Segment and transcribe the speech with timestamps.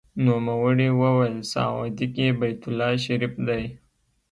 [0.25, 3.63] نوموړي وویل: سعودي کې بیت الله شریف دی.